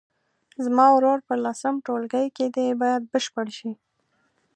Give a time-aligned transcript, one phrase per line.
[0.65, 3.71] زما ورور په لسم ټولګي کې دی باید بشپړ شي.